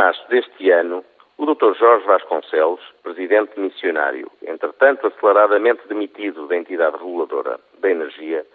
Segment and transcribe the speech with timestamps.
[0.00, 1.04] Março deste ano,
[1.36, 1.74] o Dr.
[1.74, 8.46] Jorge Vasconcelos, presidente missionário, entretanto aceleradamente demitido da entidade reguladora da energia,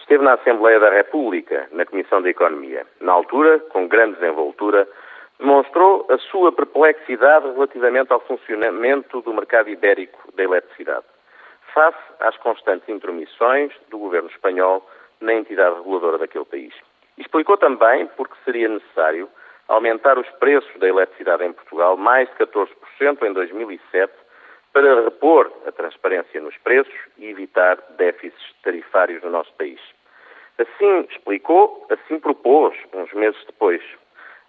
[0.00, 2.86] esteve na Assembleia da República, na Comissão da Economia.
[3.02, 4.88] Na altura, com grande desenvoltura,
[5.38, 11.04] demonstrou a sua perplexidade relativamente ao funcionamento do mercado ibérico da eletricidade,
[11.74, 14.82] face às constantes intromissões do governo espanhol
[15.20, 16.72] na entidade reguladora daquele país.
[17.18, 19.28] Explicou também porque seria necessário
[19.68, 22.68] aumentar os preços da eletricidade em Portugal mais de 14%
[23.22, 24.12] em 2007
[24.72, 29.80] para repor a transparência nos preços e evitar déficits tarifários no nosso país.
[30.58, 33.82] Assim explicou, assim propôs, uns meses depois.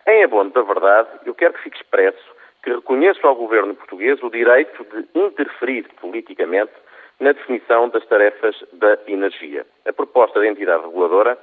[0.06, 4.30] Em abono da verdade, eu quero que fique expresso que reconheço ao governo português o
[4.30, 6.73] direito de interferir politicamente
[7.19, 9.66] na definição das tarefas da energia.
[9.86, 11.38] A proposta da entidade reguladora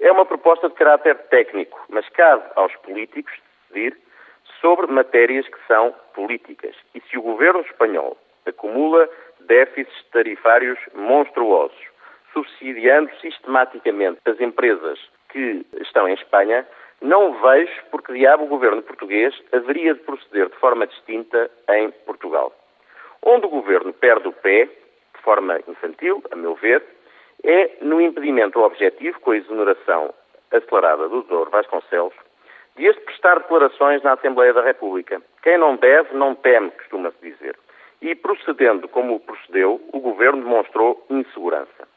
[0.00, 3.32] é uma proposta de caráter técnico, mas cabe aos políticos
[3.70, 3.96] decidir
[4.60, 6.74] sobre matérias que são políticas.
[6.94, 8.16] E se o governo espanhol
[8.46, 9.08] acumula
[9.40, 11.76] déficits tarifários monstruosos,
[12.32, 14.98] subsidiando sistematicamente as empresas
[15.30, 16.66] que estão em Espanha,
[17.00, 21.90] não vejo por que diabo o governo português haveria de proceder de forma distinta em
[22.06, 22.52] Portugal.
[23.22, 26.82] Onde o governo perde o pé, de forma infantil, a meu ver,
[27.44, 30.14] é no impedimento objetivo, com a exoneração
[30.50, 31.50] acelerada do Dr.
[31.50, 32.14] Vasconcelos,
[32.76, 35.20] de este prestar declarações na Assembleia da República.
[35.42, 37.56] Quem não deve, não teme, costuma-se dizer.
[38.02, 41.88] E procedendo como procedeu, o Governo demonstrou insegurança.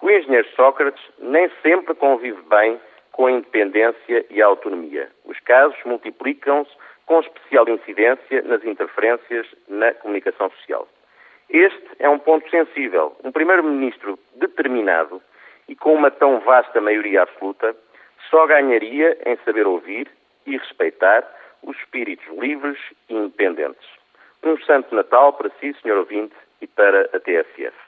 [0.00, 2.80] O engenheiro Sócrates nem sempre convive bem
[3.10, 5.10] com a independência e a autonomia.
[5.24, 6.70] Os casos multiplicam-se
[7.04, 10.86] com especial incidência nas interferências na comunicação social.
[11.50, 13.16] Este é um ponto sensível.
[13.24, 15.22] Um primeiro-ministro determinado
[15.66, 17.74] e com uma tão vasta maioria absoluta
[18.30, 20.10] só ganharia em saber ouvir
[20.46, 21.24] e respeitar
[21.62, 22.78] os espíritos livres
[23.08, 23.88] e independentes.
[24.42, 25.96] Um santo Natal para si, Sr.
[25.98, 27.87] ouvinte, e para a TSF.